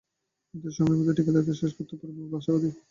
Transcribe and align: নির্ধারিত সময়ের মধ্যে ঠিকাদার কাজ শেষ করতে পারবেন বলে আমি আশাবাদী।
নির্ধারিত 0.53 0.75
সময়ের 0.77 0.97
মধ্যে 0.99 1.17
ঠিকাদার 1.17 1.45
কাজ 1.47 1.55
শেষ 1.61 1.71
করতে 1.77 1.93
পারবেন 1.95 2.15
বলে 2.17 2.27
আমি 2.27 2.37
আশাবাদী। 2.39 2.69